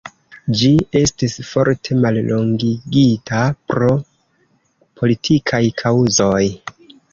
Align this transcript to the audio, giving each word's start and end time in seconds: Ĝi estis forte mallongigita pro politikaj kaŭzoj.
Ĝi 0.59 0.69
estis 0.99 1.35
forte 1.49 1.97
mallongigita 2.05 3.43
pro 3.75 3.91
politikaj 5.03 5.63
kaŭzoj. 5.85 6.45